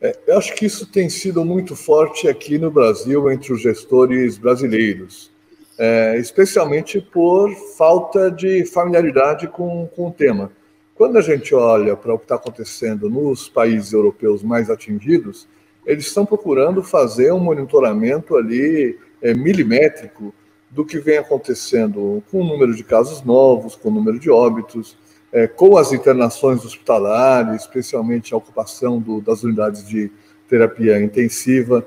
[0.00, 4.38] É, eu acho que isso tem sido muito forte aqui no Brasil entre os gestores
[4.38, 5.28] brasileiros,
[5.76, 10.52] é, especialmente por falta de familiaridade com, com o tema.
[10.94, 15.48] Quando a gente olha para o que está acontecendo nos países europeus mais atingidos,
[15.84, 20.32] eles estão procurando fazer um monitoramento ali é, milimétrico
[20.70, 24.96] do que vem acontecendo com o número de casos novos, com o número de óbitos,
[25.32, 30.10] é, com as internações hospitalares, especialmente a ocupação do, das unidades de
[30.48, 31.86] terapia intensiva,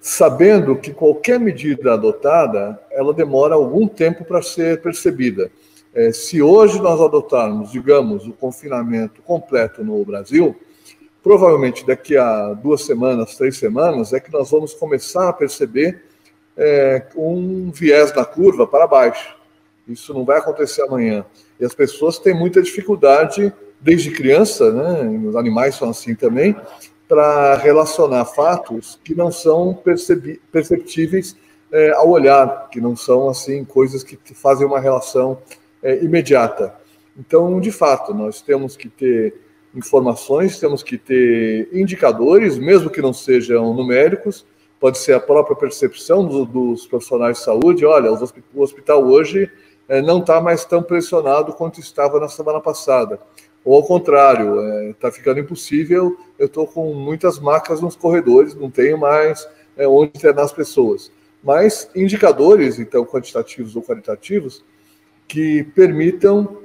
[0.00, 5.50] sabendo que qualquer medida adotada, ela demora algum tempo para ser percebida.
[5.94, 10.56] É, se hoje nós adotarmos, digamos, o confinamento completo no Brasil,
[11.22, 16.02] provavelmente daqui a duas semanas, três semanas, é que nós vamos começar a perceber
[16.56, 19.36] é, um viés na curva para baixo.
[19.92, 21.24] Isso não vai acontecer amanhã.
[21.60, 26.56] E as pessoas têm muita dificuldade, desde criança, né, os animais são assim também,
[27.08, 29.78] para relacionar fatos que não são
[30.50, 31.36] perceptíveis
[31.70, 35.38] é, ao olhar, que não são assim coisas que fazem uma relação
[35.82, 36.74] é, imediata.
[37.18, 39.34] Então, de fato, nós temos que ter
[39.74, 44.46] informações, temos que ter indicadores, mesmo que não sejam numéricos,
[44.78, 47.86] pode ser a própria percepção do, dos profissionais de saúde.
[47.86, 49.50] Olha, o hospital hoje
[50.00, 53.18] não está mais tão pressionado quanto estava na semana passada.
[53.64, 56.16] Ou ao contrário, está é, ficando impossível.
[56.38, 61.12] Eu estou com muitas macas nos corredores, não tenho mais é, onde internar as pessoas.
[61.42, 64.64] Mas indicadores, então, quantitativos ou qualitativos,
[65.28, 66.58] que permitam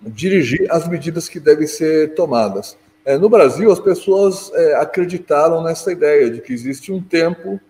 [0.00, 2.76] dirigir as medidas que devem ser tomadas.
[3.04, 7.60] É, no Brasil, as pessoas acreditaram nessa ideia de que existe um tempo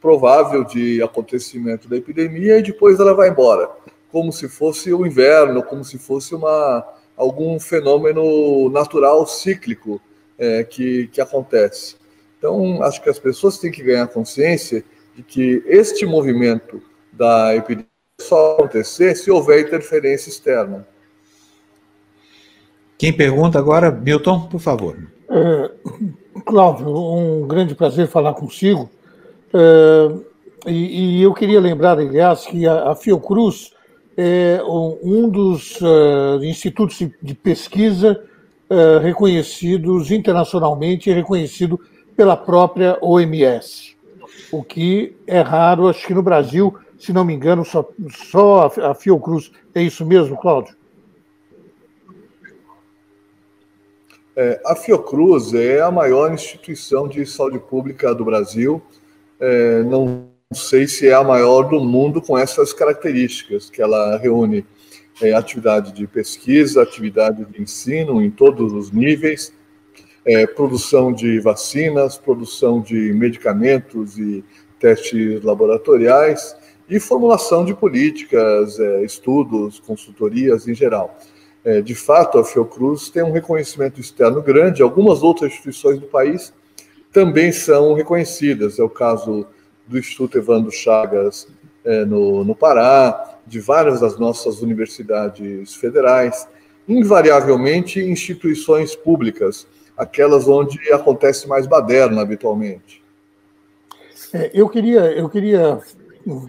[0.00, 3.70] provável de acontecimento da epidemia e depois ela vai embora,
[4.14, 10.00] como se fosse o inverno, como se fosse uma, algum fenômeno natural cíclico
[10.38, 11.96] é, que, que acontece.
[12.38, 14.84] Então, acho que as pessoas têm que ganhar consciência
[15.16, 16.80] de que este movimento
[17.12, 17.88] da epidemia
[18.20, 20.86] só acontecer se houver interferência externa.
[22.96, 24.96] Quem pergunta agora, Milton, por favor.
[25.28, 25.70] É,
[26.46, 28.88] Cláudio, um grande prazer falar consigo.
[29.52, 33.73] É, e, e, eu queria lembrar, aliás, que a, a Fiocruz
[34.16, 38.22] é um dos uh, institutos de pesquisa
[38.70, 41.80] uh, reconhecidos internacionalmente e reconhecido
[42.16, 43.96] pela própria OMS,
[44.52, 47.88] o que é raro, acho que no Brasil, se não me engano, só,
[48.30, 49.50] só a Fiocruz.
[49.74, 50.76] É isso mesmo, Cláudio?
[54.36, 58.82] É, a Fiocruz é a maior instituição de saúde pública do Brasil.
[59.40, 64.64] É, não sei se é a maior do mundo com essas características, que ela reúne
[65.22, 69.52] é, atividade de pesquisa, atividade de ensino em todos os níveis,
[70.24, 74.44] é, produção de vacinas, produção de medicamentos e
[74.78, 76.56] testes laboratoriais
[76.88, 81.18] e formulação de políticas, é, estudos, consultorias em geral.
[81.64, 86.52] É, de fato, a Fiocruz tem um reconhecimento externo grande, algumas outras instituições do país
[87.10, 88.78] também são reconhecidas.
[88.78, 89.46] É o caso
[89.86, 91.46] do Instituto Evandro Chagas
[91.84, 96.48] é, no, no Pará, de várias das nossas universidades federais,
[96.88, 103.02] invariavelmente instituições públicas, aquelas onde acontece mais baderna habitualmente.
[104.32, 105.80] É, eu, queria, eu queria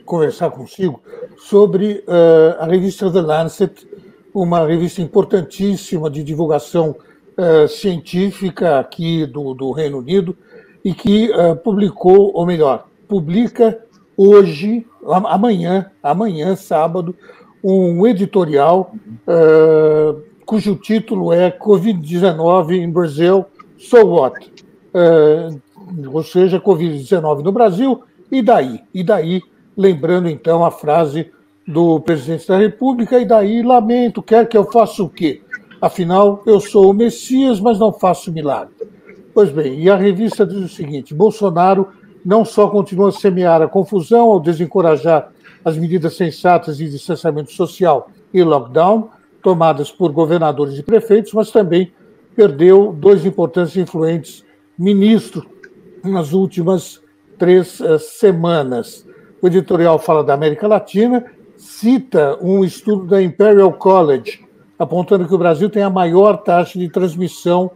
[0.05, 1.01] conversar consigo
[1.37, 3.87] sobre uh, a revista The Lancet,
[4.33, 6.95] uma revista importantíssima de divulgação
[7.37, 10.35] uh, científica aqui do, do, Reino Unido
[10.83, 13.79] e que uh, publicou, ou melhor, publica
[14.17, 17.15] hoje, amanhã, amanhã, sábado,
[17.63, 18.93] um editorial
[19.27, 23.45] uh, cujo título é Covid-19 em Brasil,
[23.77, 24.53] so what?
[26.11, 28.01] ou seja, Covid-19 no Brasil,
[28.31, 28.79] e daí?
[28.93, 29.41] E daí,
[29.75, 31.31] lembrando então a frase
[31.67, 35.41] do presidente da República, e daí lamento, quer que eu faça o quê?
[35.81, 38.73] Afinal, eu sou o Messias, mas não faço milagre.
[39.33, 41.89] Pois bem, e a revista diz o seguinte: Bolsonaro
[42.25, 45.31] não só continua a semear a confusão ao desencorajar
[45.63, 49.09] as medidas sensatas de distanciamento social e lockdown
[49.43, 51.93] tomadas por governadores e prefeitos, mas também
[52.35, 54.43] perdeu dois importantes e influentes
[54.77, 55.45] ministros
[56.03, 56.99] nas últimas
[57.37, 59.07] três uh, semanas.
[59.41, 61.25] O editorial fala da América Latina
[61.55, 64.43] cita um estudo da Imperial College,
[64.79, 67.71] apontando que o Brasil tem a maior taxa de transmissão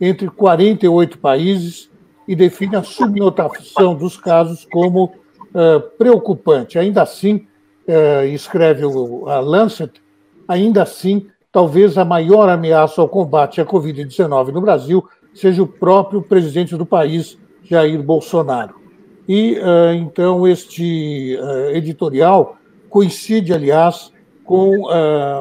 [0.00, 1.90] entre 48 países
[2.26, 6.78] e define a subnotação dos casos como uh, preocupante.
[6.78, 7.46] Ainda assim,
[7.88, 9.92] uh, escreve o, a Lancet,
[10.48, 16.22] ainda assim, talvez a maior ameaça ao combate à Covid-19 no Brasil seja o próprio
[16.22, 18.76] presidente do país, Jair Bolsonaro.
[19.28, 21.36] E uh, então este
[21.72, 22.56] editorial
[22.88, 24.12] coincide, aliás,
[24.44, 24.82] com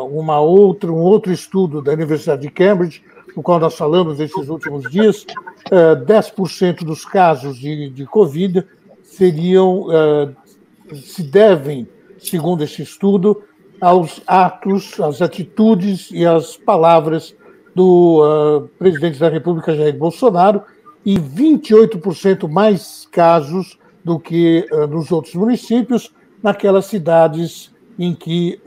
[0.09, 3.03] uma outra, um outro estudo da Universidade de Cambridge,
[3.35, 5.25] no qual nós falamos nesses últimos dias,
[5.71, 8.65] uh, 10% dos casos de, de Covid
[9.03, 9.85] seriam,
[10.95, 11.87] se devem,
[12.17, 13.43] segundo esse estudo,
[13.79, 17.35] aos atos, às atitudes e às palavras
[17.75, 20.63] do presidente da República, Jair Bolsonaro,
[21.05, 28.59] e 28% mais casos do que nos outros municípios, naquelas cidades em que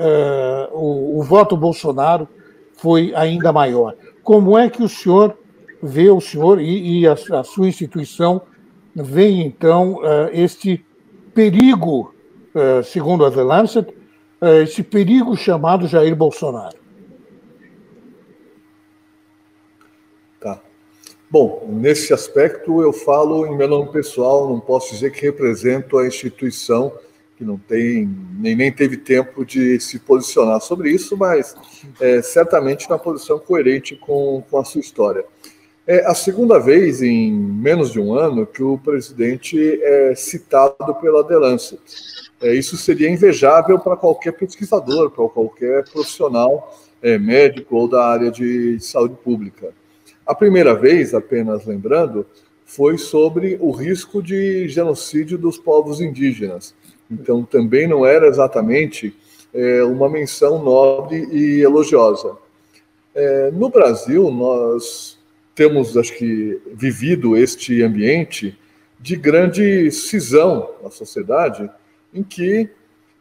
[0.73, 2.29] o, o, voto Bolsonaro
[2.75, 3.95] foi ainda maior.
[4.27, 5.39] Como é que o senhor
[5.81, 8.43] vê, o senhor e, e a, a, sua instituição
[8.93, 10.85] veem, então, uh, este
[11.33, 12.13] perigo,
[12.83, 13.95] segundo a The Lancet,
[14.63, 16.79] esse perigo chamado Jair Bolsonaro?
[21.29, 26.07] Bom, nesse aspecto eu falo em meu nome pessoal, não posso dizer que represento a
[26.07, 26.93] instituição
[27.37, 31.55] que não tem nem, nem teve tempo de se posicionar sobre isso, mas
[32.01, 35.25] é, certamente na posição coerente com, com a sua história.
[35.87, 41.23] É a segunda vez em menos de um ano que o presidente é citado pela
[41.23, 41.81] The Lancet.
[42.41, 48.31] É, isso seria invejável para qualquer pesquisador, para qualquer profissional é, médico ou da área
[48.31, 49.73] de saúde pública.
[50.27, 52.27] A primeira vez, apenas lembrando,
[52.65, 56.75] foi sobre o risco de genocídio dos povos indígenas.
[57.11, 59.15] Então, também não era exatamente
[59.53, 62.37] é, uma menção nobre e elogiosa.
[63.15, 65.19] É, no Brasil, nós
[65.55, 68.59] temos, acho que, vivido este ambiente
[69.01, 71.71] de grande cisão na sociedade,
[72.13, 72.69] em que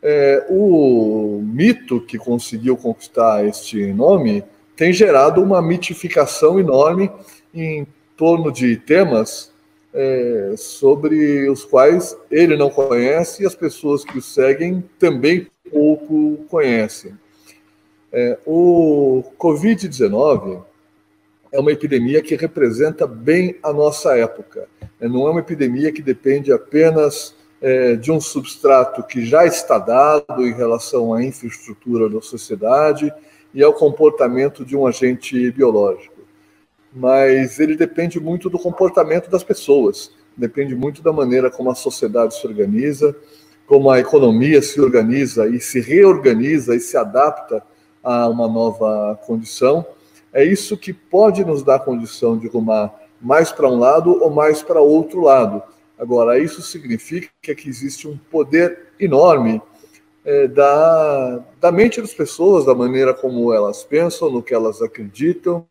[0.02, 4.44] é, o mito que conseguiu conquistar este nome
[4.76, 7.10] tem gerado uma mitificação enorme
[7.54, 7.88] em
[8.18, 9.52] torno de temas
[9.96, 16.46] é, sobre os quais ele não conhece e as pessoas que o seguem também pouco
[16.50, 17.14] conhecem.
[18.12, 20.62] É, o Covid-19
[21.52, 24.68] é uma epidemia que representa bem a nossa época.
[25.00, 29.78] É, não é uma epidemia que depende apenas é, de um substrato que já está
[29.78, 33.12] dado em relação à infraestrutura da sociedade
[33.54, 36.15] e ao comportamento de um agente biológico.
[36.96, 42.40] Mas ele depende muito do comportamento das pessoas, depende muito da maneira como a sociedade
[42.40, 43.14] se organiza,
[43.68, 47.62] como a economia se organiza e se reorganiza e se adapta
[48.02, 49.86] a uma nova condição.
[50.32, 54.62] É isso que pode nos dar condição de rumar mais para um lado ou mais
[54.62, 55.62] para outro lado.
[55.98, 59.62] Agora, isso significa que existe um poder enorme
[60.24, 65.66] é, da, da mente das pessoas, da maneira como elas pensam, no que elas acreditam,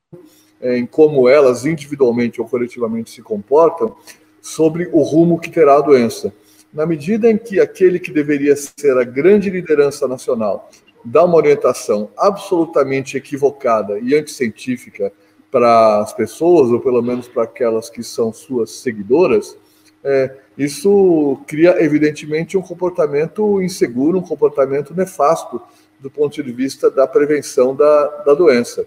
[0.63, 3.95] em como elas individualmente ou coletivamente se comportam,
[4.41, 6.33] sobre o rumo que terá a doença.
[6.73, 10.71] Na medida em que aquele que deveria ser a grande liderança nacional
[11.05, 15.13] dá uma orientação absolutamente equivocada e anticientífica
[15.51, 19.57] para as pessoas, ou pelo menos para aquelas que são suas seguidoras,
[20.03, 25.61] é, isso cria, evidentemente, um comportamento inseguro, um comportamento nefasto
[26.01, 28.87] do ponto de vista da prevenção da, da doença.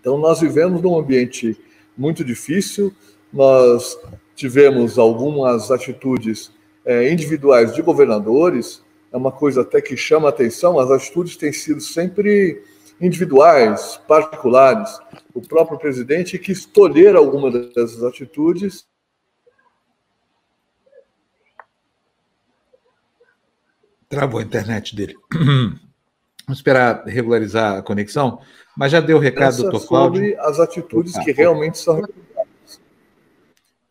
[0.00, 1.58] Então, nós vivemos num ambiente
[1.96, 2.94] muito difícil,
[3.32, 3.98] nós
[4.34, 6.52] tivemos algumas atitudes
[6.84, 11.80] é, individuais de governadores, é uma coisa até que chama atenção, as atitudes têm sido
[11.80, 12.62] sempre
[13.00, 14.98] individuais, particulares.
[15.34, 18.86] O próprio presidente quis tolher alguma dessas atitudes
[24.08, 25.16] Travou a internet dele.
[26.46, 28.38] Vamos esperar regularizar a conexão,
[28.76, 30.22] mas já deu o recado, Essa doutor Cláudio.
[30.22, 32.00] Sobre as atitudes ah, que realmente são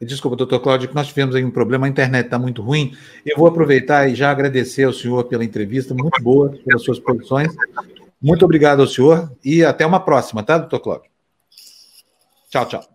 [0.01, 2.95] Desculpa, doutor Cláudio, que nós tivemos aí um problema, a internet está muito ruim.
[3.25, 7.53] Eu vou aproveitar e já agradecer ao senhor pela entrevista, muito boa, pelas suas posições.
[8.21, 11.11] Muito obrigado ao senhor e até uma próxima, tá, doutor Cláudio?
[12.49, 12.94] Tchau, tchau.